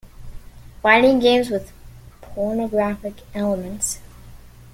Fighting 0.81 1.19
games 1.19 1.51
with 1.51 1.71
pornographic 2.21 3.17
elements. 3.35 3.99